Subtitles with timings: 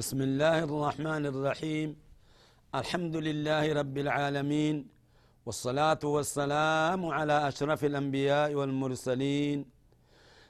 [0.00, 1.88] بسم الله الرحمن الرحيم.
[2.80, 4.76] الحمد لله رب العالمين
[5.46, 9.58] والصلاة والسلام على أشرف الأنبياء والمرسلين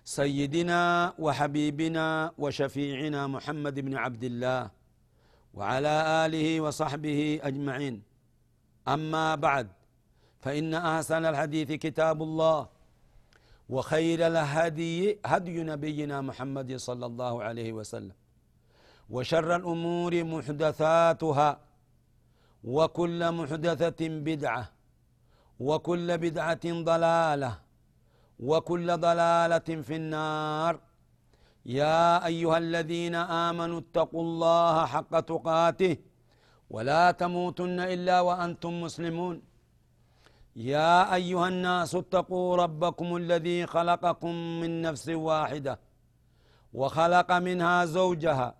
[0.07, 0.83] سيدنا
[1.19, 2.07] وحبيبنا
[2.39, 4.63] وشفيعنا محمد بن عبد الله
[5.59, 5.95] وعلى
[6.25, 7.97] آله وصحبه أجمعين.
[8.87, 9.67] أما بعد
[10.47, 12.69] فإن أحسن الحديث كتاب الله
[13.67, 18.15] وخير الهدي هدي نبينا محمد صلى الله عليه وسلم.
[19.11, 21.51] وشر الأمور محدثاتها
[22.65, 24.65] وكل محدثة بدعة
[25.61, 27.52] وكل بدعة ضلالة
[28.41, 30.80] وكل ضلالة في النار.
[31.67, 35.97] يا أيها الذين آمنوا اتقوا الله حق تقاته
[36.71, 39.43] ولا تموتن إلا وأنتم مسلمون.
[40.57, 45.80] يا أيها الناس اتقوا ربكم الذي خلقكم من نفس واحدة
[46.73, 48.60] وخلق منها زوجها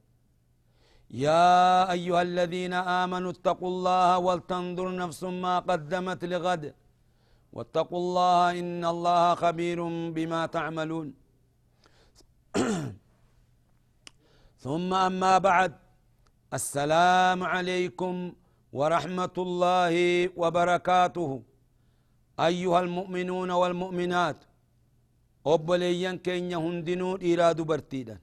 [1.13, 6.73] يا أيها الذين آمنوا اتقوا الله ولتنظر نفس ما قدمت لغد.
[7.53, 9.79] واتقوا الله إن الله خبير
[10.15, 11.13] بما تعملون.
[14.63, 15.73] ثم أما بعد
[16.53, 18.33] السلام عليكم
[18.73, 19.93] ورحمة الله
[20.41, 21.43] وبركاته.
[22.39, 24.39] أيها المؤمنون والمؤمنات
[25.47, 28.17] أبليا كين يهندنو إراد برتيدا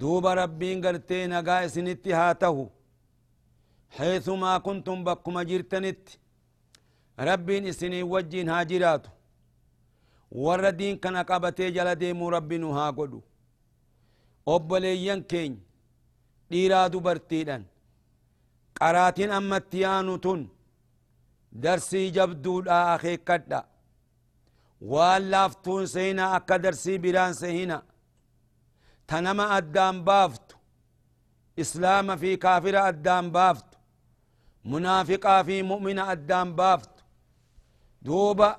[0.00, 2.56] دوب ربين قرتي نقا سنتي هاته
[3.96, 6.02] حيثما كنتم بكم جرتنت
[7.28, 9.10] ربين اسني وجين هاجراتو
[10.44, 13.18] warra diin kana qabatee jala deemuu rabbi nu haa godhu
[14.54, 15.60] obboleeyyan keenya
[16.50, 17.62] dhiiraa dubartiidhan
[18.80, 20.40] qaraatiin ammatti yaanu tun
[21.64, 23.60] darsii jabduudha akeekkadha
[24.92, 27.76] waan laaftuun sehina akka darsii biraan sehina
[29.09, 30.55] Tanama addaan baaftu
[31.63, 33.77] islaama fi kaafira addaan baaftu
[34.71, 37.01] munaafiqaa fi mu'mina addaan baaftu
[38.05, 38.49] duuba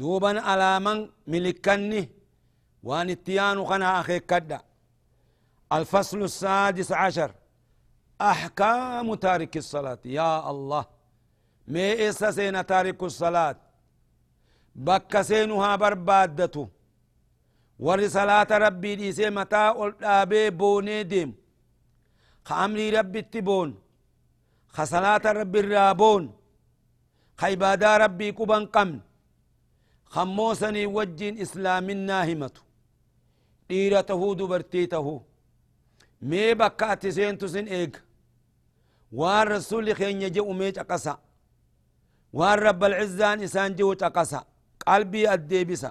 [0.00, 0.98] duuban alaaman
[1.32, 2.02] milikkanni
[2.88, 4.58] waan itti yaanu kana akeekkadha
[5.78, 7.30] الفصل السادس عشر
[8.20, 10.84] أحكام تارك الصلاة يا الله
[11.72, 13.56] مي إسا سينا تارك الصلاة
[14.86, 16.68] بك سينها بربادته
[17.84, 21.34] warri salaata rabbii dhiisee mataa ol dhaabee boonee deemu
[22.46, 23.74] ka amrii rabbitti boonu
[24.74, 26.30] ka salaata rabbi irraa boonu
[27.38, 29.00] ka ibaadaa rabbii quban qabne
[30.14, 32.62] kammoo sanii wajjiin islaaminaa himatu
[33.68, 35.20] dhiira tahuu dubartii tahuu
[36.28, 38.00] mee bakka ati seentu sin eega
[39.20, 41.14] waan rasuli keenya jedhu mee caqasa
[42.38, 44.40] waan rabbalcizzaan isaan jedhu caqasa
[44.84, 45.90] qalbii addeebisa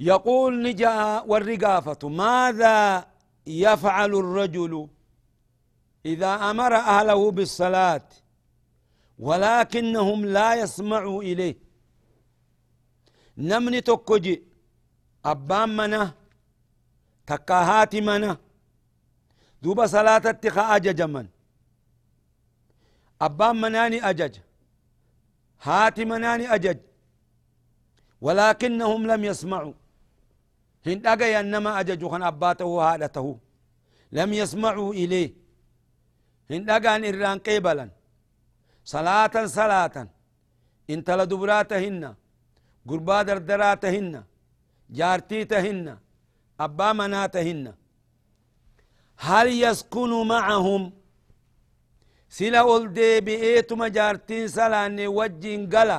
[0.00, 3.06] يقول نجا والرقافة ماذا
[3.46, 4.88] يفعل الرجل
[6.06, 8.08] إذا أمر أهله بالصلاة
[9.18, 11.56] ولكنهم لا يسمعوا إليه؟
[13.38, 14.42] نمني تكجي
[15.24, 16.14] أبان منا
[17.26, 18.36] تكاهات منا
[19.62, 21.26] دوب صلاة اتخاء أجج من
[23.20, 24.34] أبان مناني أجج
[25.62, 26.78] هات مناني أجج
[28.20, 29.74] ولكنهم لم يسمعوا.
[30.86, 33.26] هن دغيا نما أججو خن أباته هادته
[34.18, 35.30] لم يسمعوا إليه
[36.50, 37.86] هن دغان إران قبلا
[38.94, 39.96] صلاة صلاة
[40.94, 42.02] انت لدبراتهن
[42.88, 44.14] قربا دردراتهن
[44.98, 45.86] جارتيتهن
[46.64, 47.66] أبا مناتهن
[49.26, 50.82] هل يسكن معهم
[52.36, 55.98] سلا أول دي بإيتما جارتين سلاني وجين قلا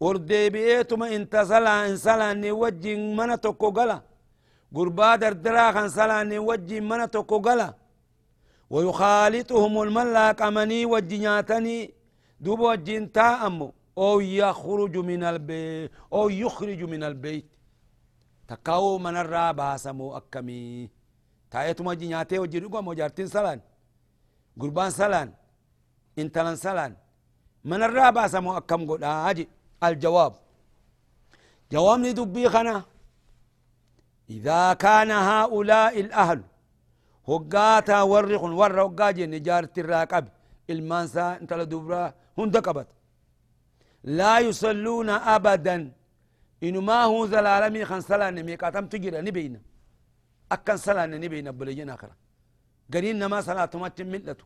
[0.00, 3.98] ورديبيتما انت سلا ان سلا اني وجي من توكو قلا
[4.74, 7.74] قربا دردرا خان سلا اني وجي من توكو قلا
[8.70, 11.94] ويخالطهم الملاك أمني وجنياتني
[12.40, 13.72] دوب وجين أمو.
[13.98, 17.46] أو يخرج من البيت أو يخرج من البيت.
[18.48, 20.90] تكاو من الرابع سمو أكمي.
[21.50, 23.60] تايتو ما جنياتي وجي رقم وجارتين سلان.
[24.60, 25.28] قربان سلان.
[26.18, 26.92] انتلان سلان.
[27.64, 29.48] من الرابع سمو أكم قد آجي.
[29.84, 30.34] الجواب.
[31.72, 32.82] جواب ندبي خنا
[34.30, 36.42] إذا كان هؤلاء الأهل
[37.28, 40.24] هقاتا ورخ ور هقاجي نجارة الراقب
[40.70, 42.88] المانسا انت لدبرا هندقبت
[44.04, 45.92] لا يصلون أبدا.
[46.62, 49.60] إنه ما هو زلالمي خان سلان ميقاتم تجرى نبينا.
[50.52, 52.10] أكن سلان نبينا بلجنا آخر
[52.92, 54.44] قرين ما صلاة ما ملته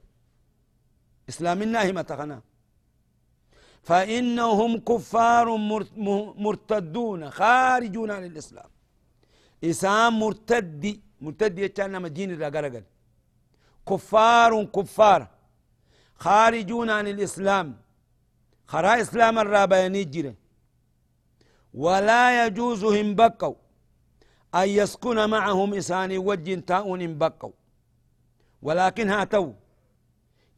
[1.29, 2.41] إسلامنا هي متخنا
[3.83, 5.57] فإنهم كفار
[6.47, 8.71] مرتدون خارجون عن الإسلام.
[9.65, 12.85] إسام مرتد مرتد يتشان مدين الرقرقل
[13.89, 15.29] كفار كفار
[16.15, 17.77] خارجون عن الإسلام.
[18.67, 20.35] خرا إسلام الرابياني جري
[21.75, 23.55] ولا يجوز هم بقوا.
[24.55, 27.53] أن يسكن معهم إساني وجه تاؤن بقوا.
[28.63, 29.53] ولكن هاتوا.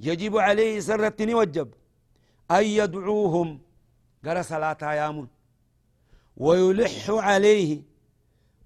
[0.01, 1.69] يجب عليه سرة وجب
[2.51, 3.61] أن يدعوهم.
[4.25, 5.29] قرى صلاة يامون
[6.37, 7.83] ويلح عليه.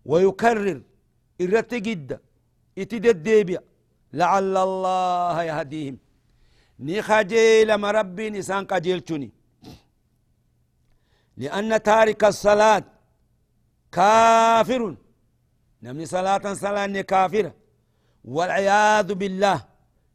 [0.05, 0.83] ويكرر.
[1.41, 2.19] إرت جدا
[2.79, 3.63] اتدد
[4.13, 5.99] لعل الله يهديهم.
[6.81, 9.31] نخجيل مربي نسان قجيلتني
[11.37, 12.85] لأن تارك الصلاة
[13.93, 14.97] كافر
[15.83, 17.55] نمني صلاة صلاة كافرة.
[18.25, 19.59] والعياذ بالله.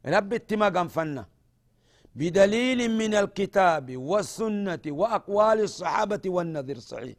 [0.06, 1.24] رب اتما قنفنا
[2.14, 7.16] بدليل من الكتاب والسنة وأقوال الصحابة والنذر صحيح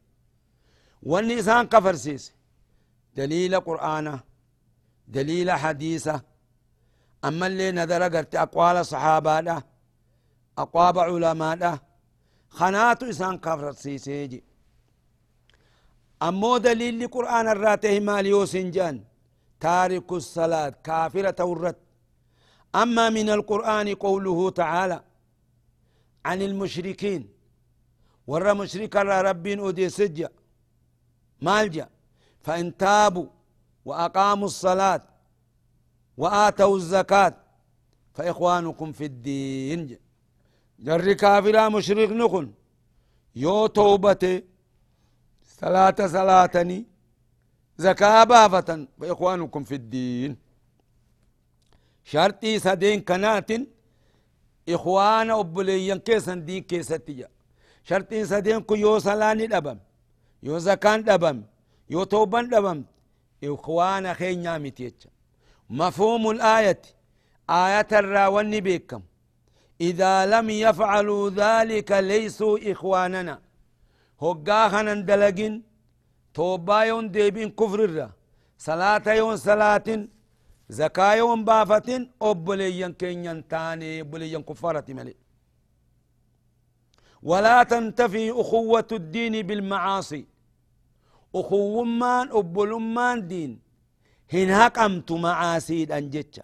[1.03, 2.33] والنسان كفر سيس.
[3.15, 4.19] دليل قرآن
[5.07, 6.21] دليل حديثة
[7.25, 9.65] أما اللي نذر قرت أقوال الصحابة ده
[10.57, 11.81] أقواب علماء ده
[12.49, 14.43] خنات إسان كفر سيسيجي
[16.23, 19.03] أمو دليل قرآن الراته ماليو سنجان
[19.59, 21.77] تارك الصلاة كافرة ورت
[22.75, 25.03] أما من القرآن قوله تعالى
[26.25, 27.29] عن المشركين
[28.27, 30.29] ورى مشرك رب أدي سجا
[31.41, 31.89] مالجا
[32.41, 33.27] فإن تابوا
[33.85, 35.01] وأقاموا الصلاة
[36.17, 37.33] وآتوا الزكاة
[38.13, 39.97] فإخوانكم في الدين
[40.79, 42.51] جر كافر مشرك نكن
[43.35, 44.43] يو توبتي
[45.61, 46.85] صلاة صلاتني
[47.77, 50.42] زكاة بافة فإخوانكم في الدين.
[52.03, 53.51] شرطي سدين كنات
[54.69, 57.27] إخوان أبليين كيسن دين كيستيا.
[57.83, 59.79] شرطي سدين كو يو سلاني دبم
[60.43, 61.43] يو زكان دبم
[61.89, 62.83] يو توبان دبم
[63.43, 65.07] إخوان خين نامتيتش
[65.69, 66.81] مفهوم الآية
[67.49, 69.01] آية الراوني بكم
[69.81, 73.39] إذا لم يفعلوا ذلك ليسوا إخواننا.
[74.21, 75.63] هقاخنا دلقين
[76.33, 78.11] توبا يون ديبين كفر الرا.
[78.57, 79.87] صلاة يون صلاة
[80.79, 85.15] زكاة يوم بافتين أبليا كينيان تاني أبليا كفارة ملي.
[87.29, 90.23] ولا تنتفي أخوة الدين بالمعاصي.
[91.39, 93.51] أخو مان أبلمان دين.
[94.33, 96.43] هن هقمت معاسيد أنجتشا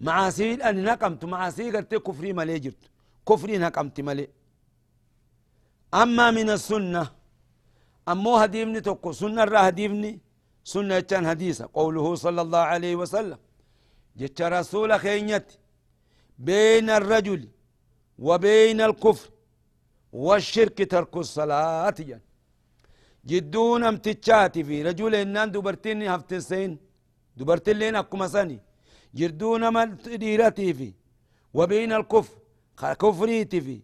[0.00, 2.82] معاسيد أن هقمت معاسيد قلت كفري ملي جرت.
[3.28, 4.28] كفري هقمت ملي.
[6.02, 7.04] أما من السنة
[8.08, 9.12] أمو هديبني توكو.
[9.12, 10.12] سنة را هديبني
[10.72, 11.64] سنة كان حديثة.
[11.78, 13.38] قوله صلى الله عليه وسلم
[14.18, 15.48] جت رسول خينيت
[16.48, 17.42] بين الرجل
[18.26, 19.28] وبين الكفر
[20.12, 21.98] والشرك ترك الصلاة.
[22.10, 22.20] جن
[23.30, 26.78] جدون امتشاتي في رجل إنان دبرتين هفتسين.
[27.36, 28.58] دبرتين لين أكو مساني
[29.14, 29.62] جدون
[30.22, 30.92] ديرتي في
[31.54, 32.36] وبين الكفر
[33.02, 33.80] كفريتي في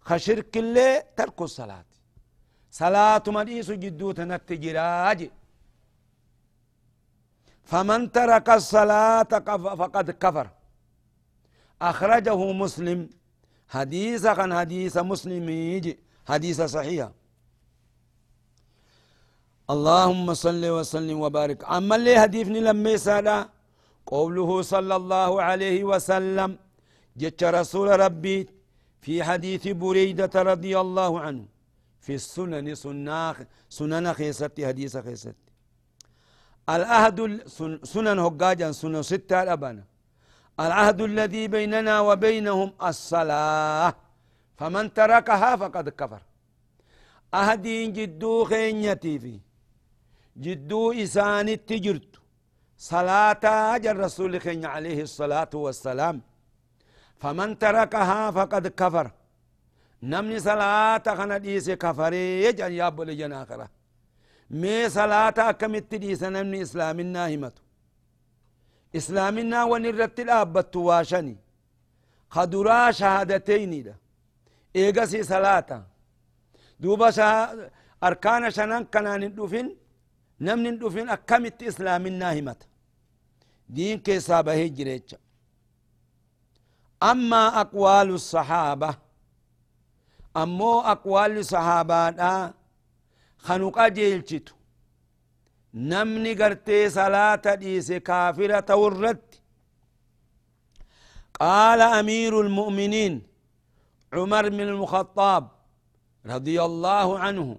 [0.00, 1.84] خشرك اللي ترك الصلاة.
[2.70, 5.30] صلاة مديس جدو تنتجراجي
[7.64, 9.30] فمن ترك الصلاة
[9.80, 10.46] فقد كفر.
[11.82, 13.00] أخرجه مسلم.
[13.68, 15.98] حديث عن حديث مسلم يجي.
[16.28, 17.08] حديث صحيح.
[19.70, 21.64] اللهم صل وسلم وبارك.
[21.64, 23.28] أما اللي حديثني لما يسأل
[24.06, 26.58] قوله صلى الله عليه وسلم
[27.16, 28.48] جت رسول ربي
[29.00, 31.44] في حديث بريدة رضي الله عنه
[32.00, 32.66] في السنن
[33.68, 35.43] سنن خيستي حديث خيستي
[36.68, 37.18] العهد
[37.92, 39.84] سنن هقاجا سنن ستة أبانا
[40.60, 43.94] العهد الذي بيننا وبينهم الصلاة.
[44.58, 46.22] فمن تركها فقد كفر.
[47.34, 49.40] أهدين جدو خينيتي في.
[50.36, 52.12] جدو إساني تجرت
[52.78, 53.44] صلاة
[53.74, 56.16] أجر رسول خين عليه الصلاة والسلام.
[57.22, 59.10] فمن تركها فقد كفر.
[60.02, 63.68] نمني صلاة خنا ديس كفري يجن يابو لجن آخرة.
[64.50, 67.52] مي صلاة أكمت ديس نمني إسلام الناهمة
[68.96, 71.36] إسلام النا ونرت الأبت واشني.
[72.30, 73.94] خدرا شهادتين دا.
[74.76, 75.86] إيغسي صلاة.
[76.80, 77.70] دوبا شا
[78.04, 79.76] أركان شنان كنان ندفن
[80.40, 82.56] نمني ندفن أكمت إسلام الناهمة
[83.68, 85.00] دين كيسا بهي
[87.02, 88.94] أما أقوال الصحابة
[90.36, 92.08] أمو أقوال صحابة
[93.88, 94.54] جيلشتو
[95.74, 99.22] نمني قرتي صلاة ديس كافرة ورد
[101.40, 103.22] قال أمير المؤمنين
[104.12, 105.48] عمر بن الخطاب
[106.26, 107.58] رضي الله عنه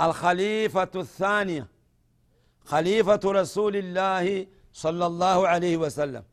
[0.00, 1.66] الخليفة الثانية
[2.64, 6.24] خليفة رسول الله صلى الله عليه وسلم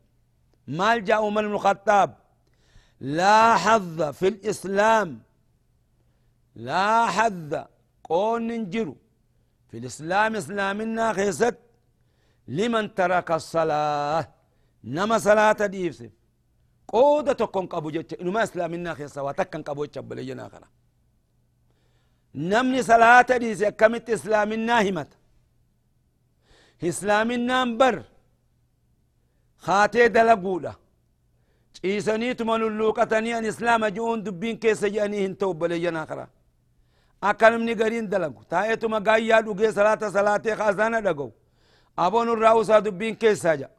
[0.67, 2.15] مال عمر بن الخطاب
[2.99, 5.19] لا حظ في الإسلام
[6.55, 7.65] لا حظ
[8.09, 8.95] قون ننجرو.
[9.69, 11.57] في الإسلام إسلامنا خيست
[12.57, 14.23] لمن ترك الصلاة
[14.95, 15.99] نما صلاة ديفس.
[16.93, 18.13] قودة تكون قبو جتش.
[18.21, 19.97] إنما إسلامنا خيسا واتكن قبو جتش
[20.53, 20.67] خلا.
[22.35, 25.11] نمني صلاة ديس كمت إسلامنا همت.
[26.91, 27.97] إسلامنا بر
[29.65, 30.73] خاتي دلقولا
[31.75, 36.27] ciisaniituma lulluuqatanii an islaama ji'uun dubbiin keessa je'anii hin ta'u baleeyyan akara
[37.29, 41.31] akka namni gariin dalagu taa'eetuma gaayyaa dhugee salaata salaatee kaasaana dhaga'u
[42.05, 43.69] aboon irraa usaa dubbiin keessaa ja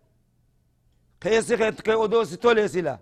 [1.23, 1.55] keessi
[1.87, 2.95] kee odoo si tolee sila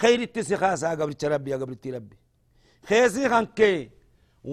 [0.00, 2.16] kheyritti si kaasaa gabricha rabbi gabritti rabbi
[2.88, 3.78] keessi kan kee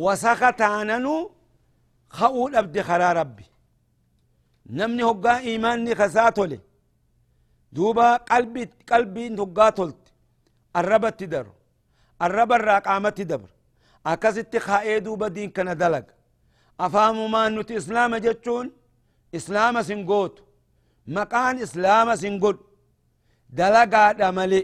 [0.03, 1.13] wasaka taananu
[2.19, 3.45] ka'uu dhabde karaa rabbi
[4.79, 6.59] namni hoggaa imaanni kasaa tole
[8.31, 10.03] قلبي قلبي هقا تلت
[10.75, 11.47] الربا تدر
[12.21, 13.49] الربا الراقامة تدبر
[14.13, 16.07] أكست خائي دوبا دين كان دلق.
[16.85, 18.65] أفهم ما نت إسلام جتشون؟
[19.39, 20.35] إسلام سنقوت.
[21.07, 22.57] مكان إسلام سنقود
[23.59, 24.61] دلقا دملي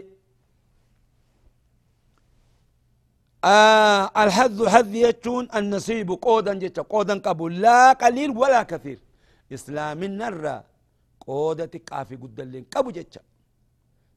[3.44, 7.52] آه الحظ حظ يجون النصيب قودا جتا قودا قبول.
[7.64, 8.98] لا قليل ولا كثير.
[9.56, 10.58] إسلام النرى.
[11.26, 13.20] xiqqaa fi guddalleen qabu jecha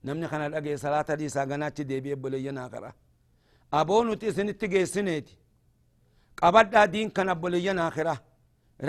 [0.04, 2.90] namni kana dhagee salaata dhiisaa ganaachi deebi'e boleeyyanaa kara
[3.72, 5.34] aboo nuti isinitti geessineeti
[6.36, 8.18] qabadhaa diin kan abboleeyyanaa kira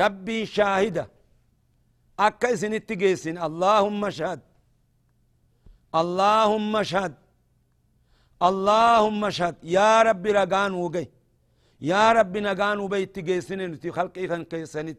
[0.00, 1.06] rabbiin shaahida
[2.16, 4.40] akka isinitti geessin allaahumma shahad
[5.92, 7.14] allaahumma shahad
[8.48, 11.06] اللهم اشهد يا ربي رقان وقي
[11.80, 14.98] يا ربي نقان وبيت جيسن نتي خلقي كان كيسنت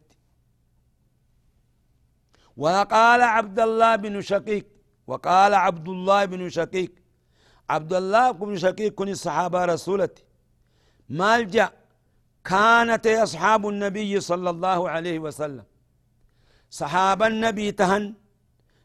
[2.58, 4.66] وقال عبد الله بن شقيق
[5.08, 6.92] وقال عبد الله بن شقيق
[7.70, 10.24] عبد الله بن شقيق كن الصحابة رسولتي.
[11.10, 11.70] مالجأ
[12.46, 15.66] كانت أصحاب النبي صلى الله عليه وسلم.
[16.70, 18.14] صحاب النبي تهن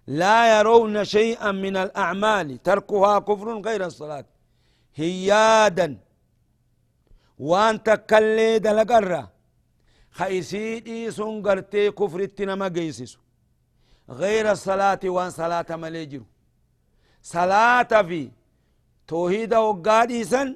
[0.07, 4.27] لا يرون شيئا من الأعمال تركها كفر غير الصلاة.
[4.95, 5.89] هيادا.
[7.39, 9.23] وان تكلي دلقرة.
[10.19, 13.19] خيسيدي سنقرتي كفر التنما قيسسو
[14.11, 16.23] غير الصلاة وان صلاة مليجر
[17.23, 18.31] صلاة في
[19.09, 20.49] توحيد وقادي سن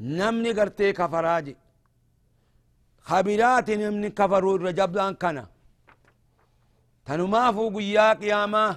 [0.00, 1.56] نمني قرتي كفراجي.
[3.08, 5.46] خبرات نمني كفروا الرجب دان كنا.
[7.06, 8.76] تنما فوق يا قيامة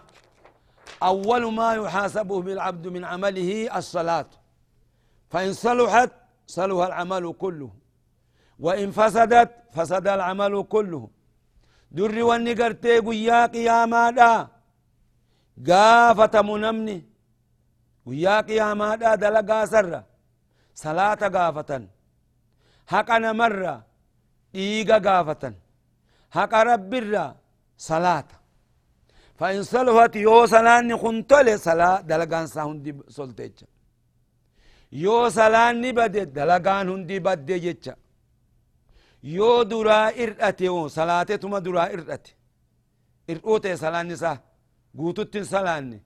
[1.04, 4.30] أول ما يحاسبه بالعبد من عمله الصلاة.
[5.32, 6.12] فإن صلحت
[6.48, 7.72] صلح العمل كله.
[8.60, 11.10] وإن فسدت فسد العمل كله.
[11.92, 14.34] دري واني قرتي قيا قياما دا.
[15.68, 17.11] قافة منمني.
[18.07, 19.93] قيا قياما دا دلقا سر
[20.85, 21.71] صلاة قافة
[22.93, 23.75] حقنا مرة
[24.55, 25.43] إيقا قافة
[26.37, 27.27] حق رب الرا
[27.91, 28.29] صلاة
[29.39, 33.57] فإن صلحت يو صلاة خنتل صلاة دلقان سهندي سلطيج
[35.05, 37.95] يو صلاة بدت دلقان هندي بدي جيتشا
[39.37, 42.31] yoo duraa irdhate oo salaatetuma duraa irdhate
[43.33, 44.39] irdhuu ta'e salaanni isaa
[44.99, 45.99] guututtin salaanne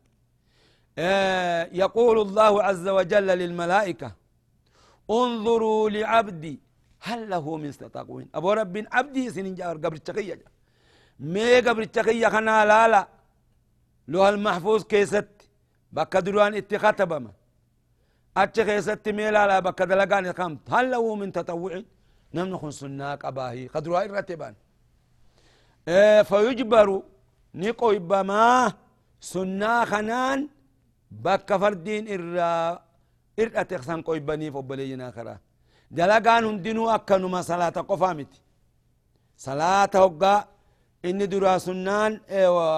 [0.97, 4.11] يقول الله عز وجل للملائكة
[5.09, 6.59] انظروا لعبدي
[7.01, 10.39] هل له من تقوين أبو رب عبدي سنين جار قبر التقية
[11.19, 13.07] مي قبر التقية خنا لا لا.
[14.07, 15.27] لو المحفوظ كيست
[15.91, 17.31] بك دروان اتخاتب ما
[18.37, 20.59] أتش كيست مي لا لا خمت.
[20.69, 21.81] هل له من تطوع
[22.33, 24.55] نمن خن سنة قباهي قدروا الرتبان.
[25.87, 27.03] إيه فيجبر
[27.55, 28.73] نيقو بما
[29.19, 30.49] سنة خنان
[31.23, 32.49] بك فردين إرى
[33.39, 35.35] إرى تخسان قوي بني فبلينا خرا
[35.97, 38.31] دلقان هندنو أكنما صلاة قفامت
[39.47, 40.35] صلاة هقا
[41.05, 42.11] إني درا سنان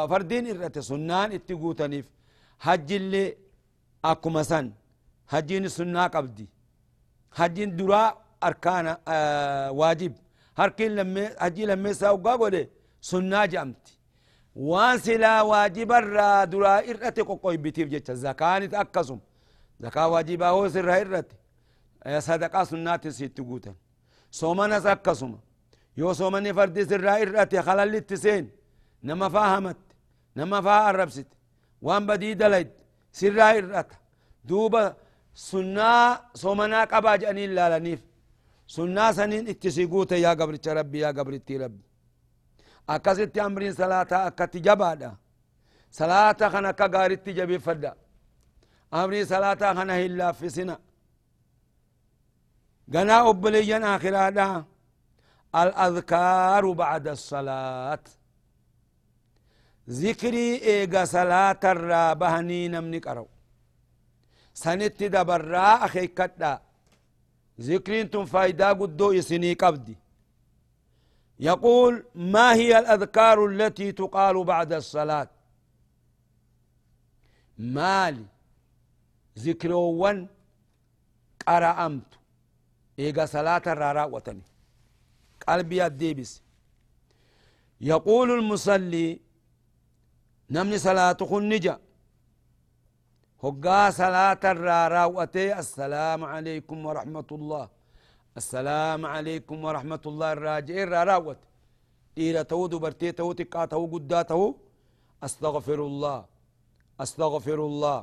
[0.10, 2.06] فردين إرى سنان اتقوتنيف
[2.66, 3.26] حج اللي
[4.06, 4.66] أكما سن
[5.32, 6.48] حجين سنة قبدي
[7.38, 8.04] حجين درا
[8.44, 10.14] أركان آه واجب
[10.60, 12.64] هركين لما حجي لما ساوقا قولي
[13.02, 13.97] سنة جامتي
[14.58, 19.20] وان سلا واجب الرا درا إرتي قوي بتيف جتش زكاة أكسم.
[19.80, 21.36] زكاة واجبة هو سر إرتي.
[22.20, 23.74] صدقة سنة ست قوتا
[24.32, 25.38] صومنا أكسم.
[25.98, 27.62] يو صومني فردي سر إرتي.
[27.62, 28.50] خلال التسين
[29.04, 29.78] نما فاهمت.
[30.38, 31.28] نما فاها الربست
[31.82, 32.72] وان بدي دلد
[33.12, 33.96] سر إرتي
[34.46, 34.96] دوبا
[35.34, 38.02] سنة صومنا قبا جاني لالنيف.
[38.68, 41.12] سنة سنين اتسيقوتا يا قبر ربي يا
[42.90, 45.18] قبر ربي akkasitti amriin salaataa akkatti jabaadha
[45.90, 47.96] salaata kana akka gaaritti jabeeffadha
[48.92, 50.80] amrii salaataa kana hin laaffisina
[52.90, 54.66] ganaa obboleeyyan aakiraadha
[55.56, 58.04] الأذكار بعد الصلاة
[59.90, 63.28] ذكري إيغا صلاة الرابهني نمني قرو
[64.54, 66.62] سنت دبرا أخي كدا
[67.62, 69.96] ذكرين تم فايدا قدو يسني قبدي
[71.40, 75.30] يقول ما هي الأذكار التي تقال بعد الصلاة?
[77.58, 78.26] مالي
[79.40, 80.28] ذكرون
[81.48, 82.20] قرأمت
[83.00, 84.42] إيقا صلاة الرارا وطني.
[85.48, 86.42] قلبي الديبس
[87.82, 89.20] يقول المصلي
[90.50, 91.80] نمني صلاة خنجة.
[93.44, 97.77] هقا صلاة الرارا وتي السلام عليكم ورحمة الله.
[98.42, 100.78] السلام عليكم ورحمة الله الراجع
[101.10, 101.40] راوت.
[102.22, 104.44] إلى تو دبرتي تو تقا تو قدا تو
[105.26, 106.18] أستغفر الله.
[107.04, 108.00] أستغفر الله.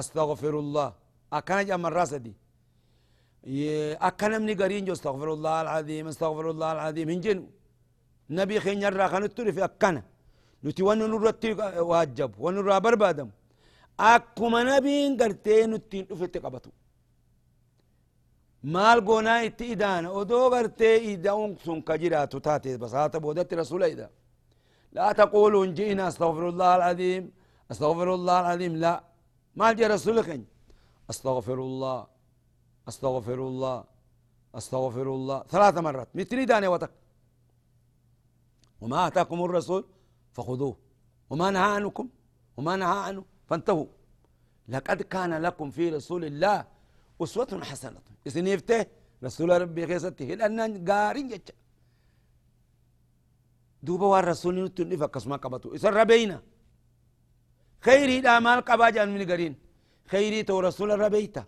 [0.00, 0.88] أستغفر الله.
[1.38, 2.34] أكان جام الراسدي
[4.08, 7.08] أكان من قرين جو أستغفر الله العظيم أستغفر الله العظيم.
[7.14, 7.38] هنجن
[8.38, 9.96] نبي خين يرى خانت في أكان.
[10.64, 11.50] نتي ونو نرتي
[11.90, 12.30] واجب.
[12.44, 13.28] ونرى بربادم
[14.00, 16.70] أكما نبي قرتي نتي نفتي قبطو.
[18.72, 23.56] Maal goonaa itti idaana odoo gartee ida'uun sun ka jiraatu taate basaata boodatti
[24.94, 27.32] لا تقولوا إن جئنا أستغفر الله العظيم
[27.70, 28.94] أستغفر الله العظيم لا
[29.56, 30.28] ما جاء رسولك
[31.10, 32.06] أستغفر الله
[32.88, 33.84] أستغفر الله
[34.58, 36.90] أستغفر الله ثلاث مرات مثل داني وتك
[38.80, 39.82] وما أتاكم الرسول
[40.32, 40.76] فخذوه
[41.30, 42.06] وما نهى عنكم
[42.56, 43.86] وما نهى عنه فانتهوا
[44.68, 46.58] لقد كان لكم في رسول الله
[47.22, 48.00] أسوة حسنة.
[48.26, 48.86] إسنيفته
[49.24, 51.52] رسول ربي خيستي لأن قارين جتش
[53.82, 55.74] دوبا وار رسول نتن فكسما قبطو.
[55.74, 56.42] إسر ربينا.
[57.80, 59.54] خيري لا مال قباجا من قرين
[60.06, 61.44] خيري تو رسول ربيتا.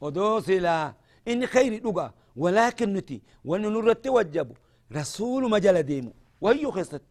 [0.00, 0.94] ودوس لا.
[1.28, 3.22] إن خيري لغا ولكن نتي.
[3.44, 4.56] وننرت وجب
[4.92, 6.12] رسول مجال ديمو.
[6.40, 7.02] وهي خيست.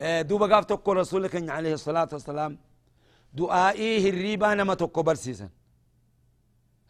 [0.00, 2.58] دوبا قاف تقول رسولك عليه الصلاة والسلام.
[3.34, 5.48] دعائي هريبا نما تقو برسيسا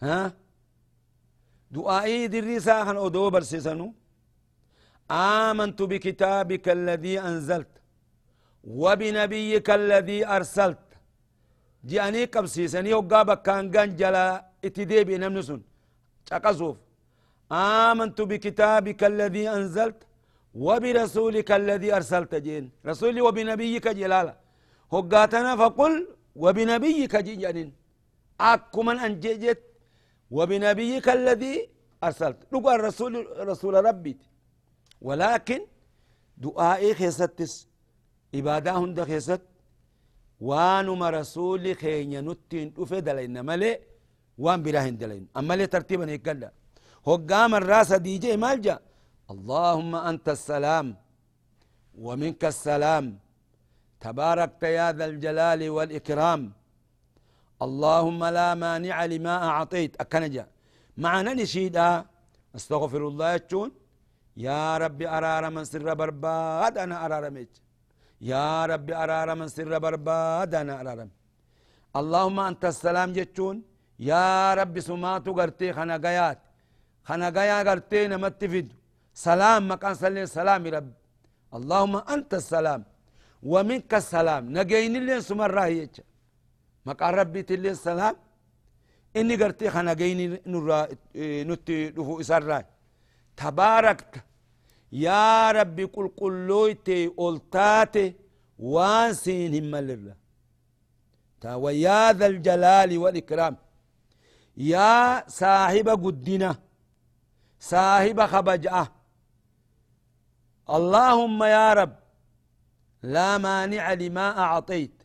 [0.03, 0.33] ها؟
[1.71, 3.95] دعائي دريسا خن أدو برسيسنو
[5.11, 7.73] آمنت بكتابك الذي أنزلت
[8.65, 10.79] وبنبيك الذي أرسلت.
[11.91, 14.27] جاني قبسيسني وقابك كان جلا
[14.65, 15.63] اتديبي نمنسون
[16.27, 16.77] تقصوف
[17.53, 19.99] آمنت بكتابك الذي أنزلت
[20.55, 24.35] وبرسولك الذي أرسلت جين رسولي وبنبيك جلالا.
[24.93, 25.95] هقاتنا فقل
[26.43, 27.73] وبنبيك جيجانين.
[28.41, 29.61] أكمن أنجيجت
[30.31, 31.55] وبنبيك الذي
[32.05, 32.39] أرسلت.
[32.53, 33.13] لقى الرسول
[33.51, 34.17] رسول ربي.
[35.03, 35.61] ولكن
[36.37, 37.69] دعائي خيستس.
[38.35, 39.43] إبادة هند خيست.
[40.41, 42.75] وانما رسول خينيا نتين.
[42.79, 43.45] أفي دلين.
[43.47, 43.73] ملي
[44.39, 45.25] وان براهن دلين.
[45.37, 46.53] أما لي ترتيبا هيكلا
[47.07, 48.77] هقام الراس دي جي مالجا.
[49.31, 50.97] اللهم أنت السلام.
[52.05, 53.07] ومنك السلام.
[54.05, 56.43] تباركت يا ذا الجلال والإكرام.
[57.67, 59.93] اللهم لا مانع لما أعطيت.
[60.03, 60.45] أكنجا.
[61.05, 61.89] معنا نشيدا
[62.57, 63.71] أستغفر الله يتشون
[64.47, 67.55] يا ربي أرار من سر برباد أنا أرار ميت
[68.33, 70.99] يا ربي أرار من سر برباد أنا أرار
[72.01, 73.57] اللهم أنت السلام جتشون
[74.11, 76.41] يا ربي سماتو قرتي خنا قيات
[77.09, 78.69] خنا قيا قرتي نمت فيد
[79.27, 80.93] سلام مكان سلي سلام رب.
[81.57, 82.83] اللهم أنت السلام.
[83.45, 84.43] ومنك السلام.
[84.59, 86.05] نجين اللي سمر راهيك
[86.87, 88.17] مقا ربي تلي السلام.
[89.17, 90.89] إني قرتي خنا جيني نرى
[91.49, 92.65] نتي دفو إسراء
[93.37, 94.15] تباركت.
[94.93, 98.15] يا ربي قل قلويتي ألتاتي
[98.59, 100.17] وانسين هم لله.
[101.45, 103.57] ويا ذا الجلال والإكرام.
[104.57, 106.57] يا صاحب قدنا.
[107.61, 108.87] صاحب خبجأة.
[110.77, 112.04] اللهم يا رب
[113.13, 114.97] لا مانع لما أعطيت.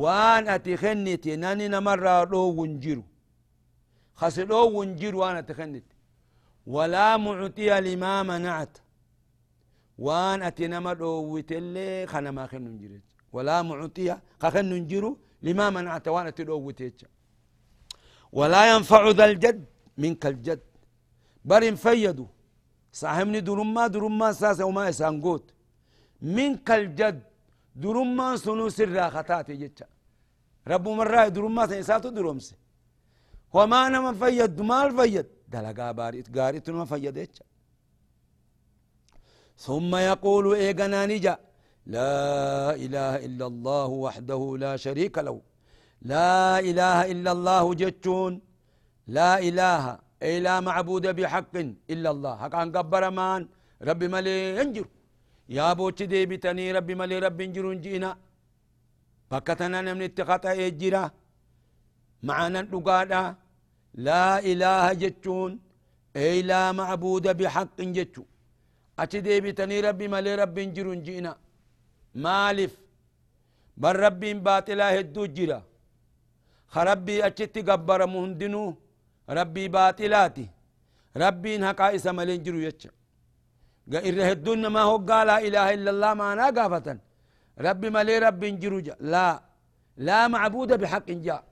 [0.00, 3.04] وأن أتخنتي ناني نمر لو ونجرو.
[4.20, 5.96] خس لو ونجرو وأنا تخنتي
[6.74, 8.74] ولا معطي لما منعت.
[10.04, 10.40] وأن
[10.74, 12.64] نمر لو وتلي خنا ما خن
[13.34, 14.08] ولا معطي
[14.42, 15.10] خن نجرو
[15.46, 17.04] لما منعت تلو وتيتش
[18.38, 19.64] ولا ينفع ذا الجد
[20.02, 20.60] منك الجد.
[21.44, 22.26] برين فيدوا
[23.00, 25.46] صاحبني درما درما ساسا وما يسانقوت.
[26.22, 27.22] منك الجد
[27.82, 29.86] درما سنو سر خطاتي جتا
[30.68, 32.48] رب مرة درما سيساتو درومس
[33.56, 34.60] وما نما فيد
[34.98, 35.26] فيد.
[35.52, 37.18] دلقا باريت قاريت فيد
[39.66, 41.34] ثم يقول إيقنا نجا
[41.86, 45.36] لا إله إلا الله وحده لا شريك له.
[46.02, 48.32] لا إله إلا الله جتون
[49.18, 49.82] لا إله
[50.22, 51.54] أي لا معبود بحق
[51.92, 52.34] إلا الله.
[52.42, 53.42] حق أن قبر مان
[54.14, 54.36] ملي
[55.56, 58.10] يا بوتي دي بتني ربي ملي ربي ينجر جينا.
[59.30, 61.04] بكتنا نمن اتخطى يجرا
[62.28, 63.22] معنا نقادا.
[64.06, 65.52] لا إله جتون
[66.16, 68.24] أي لا معبود بحق جتو
[69.02, 71.32] أتي دي بتني ربي ملي ربي ينجر جينا.
[72.24, 72.74] مالف.
[73.82, 75.60] بل ربي باطلا هدو جرا
[76.74, 78.64] خربي أتي قبر مهندنو.
[79.38, 80.46] ربي باطلاتي
[81.22, 82.90] ربي هكا إسا ملين جرو يتشا.
[84.08, 86.98] إره الدن ما هو قال لا إله إلا الله ما أنا قافة.
[87.66, 89.42] ربي ملي ربي جرو جا لا.
[90.06, 91.44] لا معبود بحق جاء.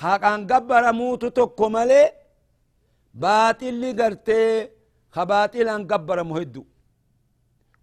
[0.00, 2.02] خاقان قبر موت تكو ملي.
[3.14, 4.68] باطل اللي قرتي.
[5.16, 6.64] خباطل أن قبر مهدو.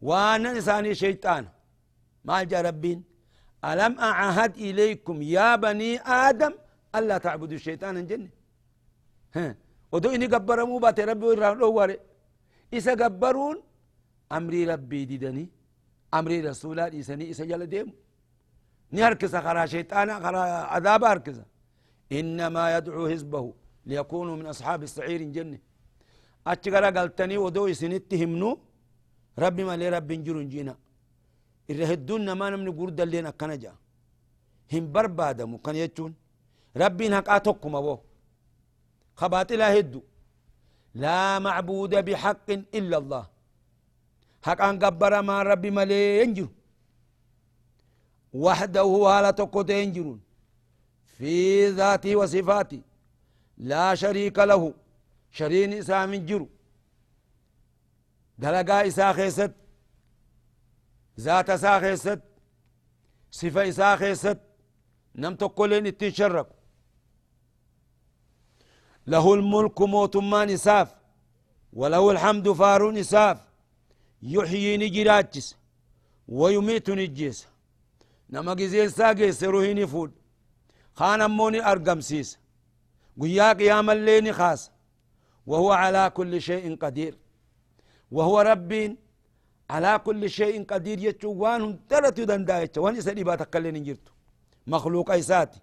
[0.01, 1.45] وأنا إنساني شيطان.
[2.27, 2.99] ما جاء ربين
[3.69, 6.53] ألم أعهد إليكم يا بني آدم
[6.95, 8.29] ألا تعبدوا الشيطان جنة
[9.91, 11.25] ودو إني قبر مو باتي ربي
[11.77, 11.95] واري
[12.73, 13.57] إسا قبرون
[14.37, 15.45] أمري ربي ديدني
[16.17, 17.87] أمري رسولا إساني إسا جل ديم
[18.95, 20.41] نهركز خرا شيطانا خرا
[20.73, 21.37] عذاب هركز
[22.17, 23.45] إنما يدعو حزبه
[23.89, 25.59] ليكونوا من أصحاب السعير جنة
[26.51, 28.49] أتشغلا قلتني ودو إسنت همنو
[29.43, 30.75] ربي ما لي ربي جرون جينا
[31.71, 33.73] الرهدون ما نمني قرد اللين أكنا جا
[34.73, 36.13] هم بربادمو كان يتشون
[36.81, 37.95] ربي نقاتكم أبو
[39.19, 40.01] خباطلا هدو
[40.95, 43.27] لا معبود بحق إلا الله.
[44.43, 46.47] حق أن قبر ما ربي ملي ينجر
[48.33, 50.21] وحده على تقوت ينجرون.
[51.17, 52.81] في ذاته وصفاته
[53.57, 54.73] لا شريك له.
[55.31, 56.49] شرين إسا من جرو.
[58.37, 59.51] دلقا إسا خيست.
[61.19, 62.19] ذات إسا خيست.
[63.31, 64.39] صفة إسا خيست.
[65.15, 66.47] نم تقولين اتنشرك
[69.07, 70.95] له الملك موت ما نساف
[71.73, 73.37] وله الحمد فار نساف
[74.21, 75.55] يحيي نجراتس
[76.27, 77.47] ويميت نجيس
[78.29, 80.11] نما جزين ساقيس روحي نفود.
[80.93, 82.39] خان أموني أرقم سيس.
[83.21, 84.71] قيا قيام الليل خاص
[85.47, 87.17] وهو على كل شيء قدير.
[88.11, 88.97] وهو رب
[89.69, 90.99] على كل شيء قدير.
[90.99, 94.11] يتشو وان تلت دندايتش وان يسألي باتكلين نجرتو.
[94.67, 95.59] مخلوق ايساتي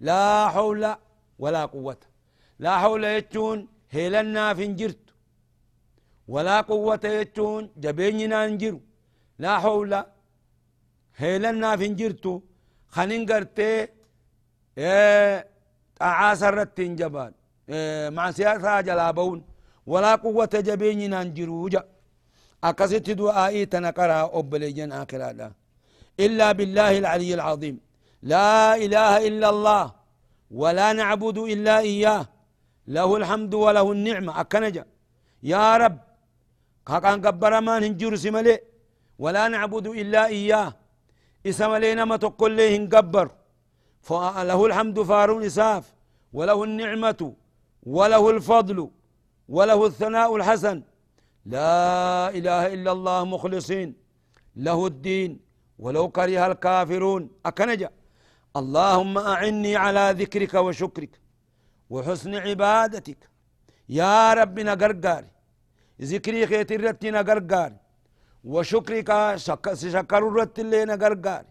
[0.00, 0.96] لا حول
[1.38, 2.13] ولا قوة.
[2.58, 5.04] لا حول يتون هيلنا فنجرت
[6.28, 8.78] ولا قوة يتون جبيننا نجر
[9.38, 9.92] لا حول
[11.16, 12.24] هيلنا فنجرت
[12.94, 13.88] خنين قرتي
[14.78, 15.46] إيه
[15.98, 17.32] تعاسرت جبان
[17.68, 19.38] إيه مع سياسة جلابون
[19.86, 21.82] ولا قوة جبيننا نجرو جا.
[22.64, 25.20] أكست دعائي تنقرها أبليجن آخر
[26.20, 27.76] إلا بالله العلي العظيم.
[28.22, 29.84] لا إله إلا الله.
[30.50, 32.26] ولا نعبد إلا إياه.
[32.88, 34.40] له الحمد وله النعمة.
[34.40, 34.84] أكنجا.
[35.42, 35.98] يا رب.
[36.86, 38.60] كان قبر ما ننجر سملي.
[39.18, 40.74] ولا نعبد إلا إياه.
[41.46, 43.30] إسم لينا ما تقول ليه نقبر
[44.02, 45.84] فله الحمد فارون إساف.
[46.32, 47.34] وله النعمة.
[47.82, 48.90] وله الفضل.
[49.48, 50.82] وله الثناء الحسن.
[51.46, 53.94] لا إله إلا الله مخلصين.
[54.56, 55.40] له الدين.
[55.78, 57.30] ولو كره الكافرون.
[57.46, 57.90] أكنجا.
[58.60, 61.23] اللهم أعني على ذكرك وشكرك.
[61.90, 63.20] وحسن عبادتك.
[63.88, 65.30] يا رب نقرقاري
[66.02, 67.76] ذكري خيت الرتي نقرقاري
[68.44, 71.50] وشكرك شكر الرت اللي نقرقاري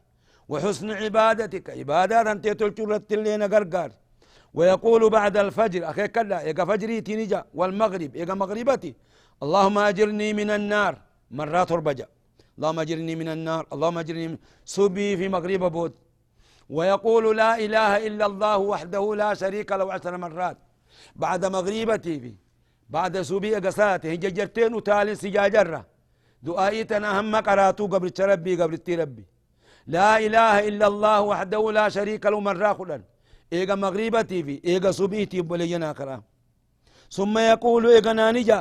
[0.52, 1.70] وحسن عبادتك.
[1.70, 3.96] عبادات أنت تلتو الرت اللي نقرقاري
[4.54, 8.92] ويقول بعد الفجر أخي كلا إيقا فجري تنجا والمغرب إيقا مغربتي.
[9.44, 10.94] اللهم أجرني من النار.
[11.32, 12.08] مرات ربجا
[12.58, 13.64] اللهم أجرني من النار.
[13.74, 15.94] اللهم أجرني من صبي في مغرب بود.
[16.70, 20.58] ويقول لا إله إلا الله وحده لا شريك له عشر مرات.
[21.16, 22.36] بعد مغربتي في
[22.90, 25.86] بعد صبي قصاتي هججرتين وتالي سجاجرة
[26.44, 29.26] دعائتنا هم قراتو قبل ربي قبل ربي.
[29.88, 33.02] لا إله إلا الله وحده لا شريك له مرة خلال
[33.54, 36.24] إيغا مغربتي في إيغا صبيتي بلينا كرام.
[37.18, 38.60] ثم يقول إيغا نانجا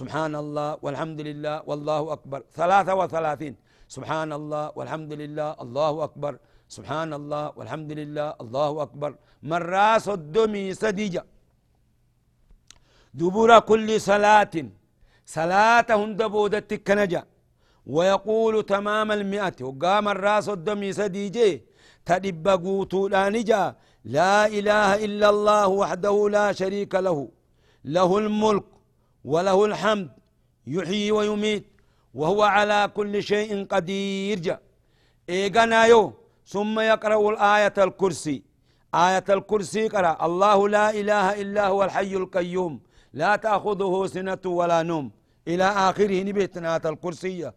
[0.00, 2.40] سبحان الله والحمد لله والله أكبر.
[2.60, 3.54] ثلاثة وثلاثين.
[3.88, 6.32] سبحان الله والحمد لله الله أكبر.
[6.76, 9.10] سبحان الله والحمد لله الله أكبر.
[9.52, 11.22] مرة صدمي سديجة
[13.18, 14.54] دبر كل صلاة.
[15.38, 17.22] صلاة هند بودت كنجا
[17.94, 19.58] ويقول تمام المئة.
[19.68, 21.50] وقام الراس الدمي سديجي
[22.08, 23.00] تدب قوتو
[23.34, 23.62] نجا
[24.16, 27.18] لا إله إلا الله وحده لا شريك له.
[27.96, 28.66] له الملك
[29.32, 30.10] وله الحمد.
[30.74, 31.64] يحيي ويميت.
[32.18, 34.56] وهو على كل شيء قدير جا.
[35.92, 36.02] يو
[36.46, 38.42] ثم يقرأ الآية الكرسي.
[38.94, 42.80] آية الكرسي قرأ الله لا إله إلا هو الحي القيوم
[43.12, 45.10] لا تأخذه سنة ولا نوم.
[45.48, 47.54] إلى آخره نبيتنا آية الكرسية.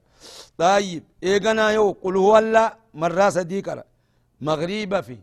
[0.57, 2.71] طيب إيقنا يو قل هو الله.
[2.93, 3.67] مرة صديق
[4.41, 5.17] مغريبة في.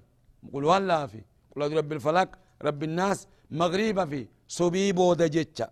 [0.52, 1.20] قل هو الله في.
[1.56, 2.28] قل رب الفلك
[2.62, 3.18] رب الناس.
[3.50, 4.26] مغريبة في.
[4.48, 5.68] صبي بودا جتشا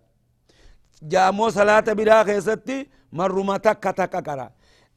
[1.03, 4.49] جامو صلاة بلا خيستي مرما تكا كرا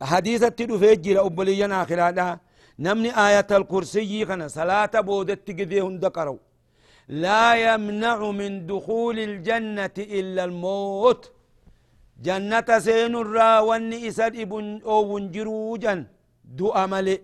[0.02, 2.40] حديثة تدفع جيرا أبليا آخرانا
[2.78, 6.38] نمني آية الكرسي خنا صلاة بودت قدي هند قروا
[7.08, 11.32] لا يمنع من دخول الجنة إلا الموت.
[12.22, 16.06] جنة سين الرا واني إسد إبن أو ونجروجا
[16.44, 17.20] دو أملي.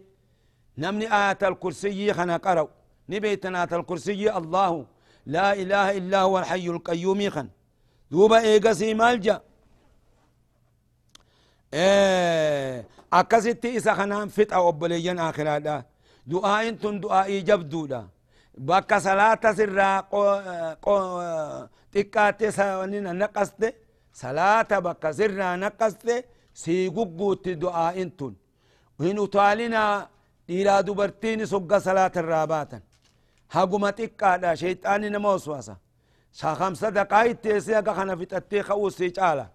[0.79, 2.69] نمني آية الكرسي خنا قروا
[3.09, 4.87] نبيتنا آية الكرسي الله.
[5.27, 7.49] لا إله إلا هو الحي القيوم خن.
[8.11, 9.41] دوبا إيغسي مالجا
[11.75, 12.85] إيه.
[13.13, 15.85] أكستي إسا خنام فتح أبليين آخرا دا
[16.27, 18.09] دعاء تن دعاء جبدو دا
[18.55, 20.23] بكا صلاة سرا قو
[20.83, 20.97] قو
[21.93, 23.75] تكاتي سوانين نقصت.
[24.13, 26.25] صلاة بكا سرا نقصت.
[26.55, 28.35] سيقوقوت دعاء تن
[28.99, 30.09] وين أطالنا
[30.51, 32.81] إلى دبرتين سقا صلاة الراباتا.
[33.53, 35.77] هاقوما تكادا شيطاني نموسواسا
[36.33, 39.47] خمسة دقائق تيسي أكا خنا في تتي خوسي چالا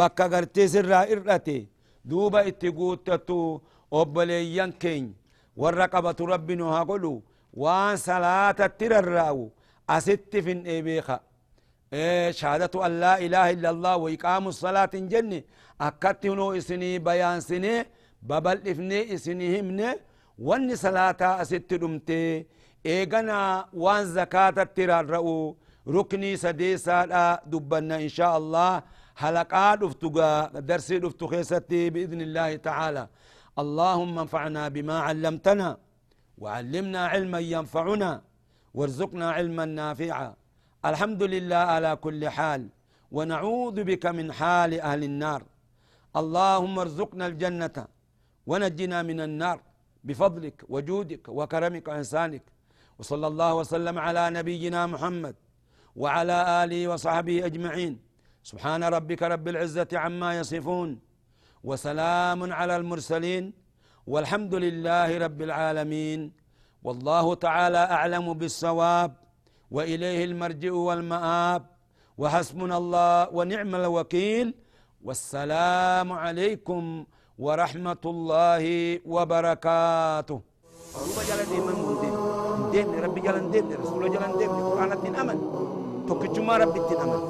[0.00, 1.66] أكا سلاني خيتلين بكا غرتي سرا إرتي
[2.04, 3.60] دوبا اتقوتتو
[3.92, 5.14] أبليان كين
[5.56, 7.20] والرقبة ربنا هقولوا
[7.54, 9.50] وان صلاة الترراو
[9.90, 11.20] أست في إبيخا
[11.92, 15.42] إيه شهادة أن لا إله إلا الله وإقام الصلاة جنة
[15.80, 17.86] أكتنو إسني بيان سني
[18.22, 19.90] ببل إفني إسني همني
[20.38, 22.46] وان صلاة أست دمتي
[22.86, 25.56] إيغنا وان زكاة الترراو
[25.88, 28.82] ركني سديسا دبنا إن شاء الله
[29.16, 33.08] حلقات دفتقا درسي دفتو خيستي بإذن الله تعالى
[33.58, 35.78] اللهم انفعنا بما علمتنا
[36.38, 38.22] وعلمنا علما ينفعنا
[38.74, 40.34] وارزقنا علما نافعا.
[40.84, 42.68] الحمد لله على كل حال
[43.12, 45.42] ونعوذ بك من حال أهل النار.
[46.16, 47.86] اللهم ارزقنا الجنة
[48.46, 49.60] ونجنا من النار
[50.04, 52.42] بفضلك وجودك وكرمك وإحسانك.
[52.98, 55.34] وصلى الله وسلم على نبينا محمد
[55.96, 58.11] وعلى آله وصحبه أجمعين.
[58.42, 60.98] سبحان ربك رب العزة عما يصفون
[61.64, 63.44] وسلام على المرسلين
[64.06, 66.20] والحمد لله رب العالمين
[66.82, 69.10] والله تعالى أعلم بالصواب
[69.70, 71.62] وإليه المرجع والمآب
[72.18, 74.54] وحسبنا الله ونعم الوكيل
[75.06, 76.82] والسلام عليكم
[77.38, 78.64] ورحمة الله
[79.06, 80.38] وبركاته.
[81.02, 82.16] ربا جلن ديما ديم
[82.74, 85.38] ديم ربي جلن ديم رسول جلن ديم قرآن الدين أمن.
[86.08, 87.20] توكجما ربي الدين أمن.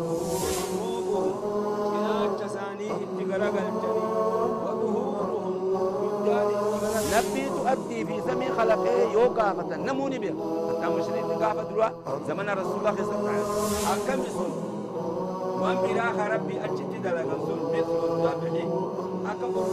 [7.13, 10.33] نبي تؤدي في زمن خلقه يوقع فتن نموني بها
[10.69, 11.89] حتى مشرين قافة دروا
[12.29, 14.53] زمن رسول الله صلى الله عليه وسلم أكم يسون
[15.61, 18.67] وان براخ ربي أجد دلقا سن مثل الذبح
[19.31, 19.67] أكبر